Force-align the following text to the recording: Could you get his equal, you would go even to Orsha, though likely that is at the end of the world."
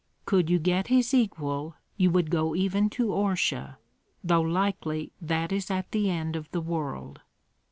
Could 0.25 0.49
you 0.49 0.57
get 0.57 0.87
his 0.87 1.13
equal, 1.13 1.75
you 1.95 2.09
would 2.09 2.31
go 2.31 2.55
even 2.55 2.89
to 2.89 3.09
Orsha, 3.09 3.77
though 4.23 4.41
likely 4.41 5.11
that 5.21 5.51
is 5.51 5.69
at 5.69 5.91
the 5.91 6.09
end 6.09 6.35
of 6.35 6.49
the 6.49 6.59
world." 6.61 7.21